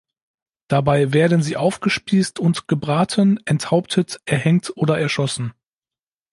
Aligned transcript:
Dabei 0.67 1.13
werden 1.13 1.43
sie 1.43 1.57
aufgespießt 1.57 2.39
und 2.39 2.67
gebraten, 2.67 3.39
enthauptet, 3.45 4.19
erhängt 4.25 4.73
oder 4.75 4.97
erschossen. 4.99 5.53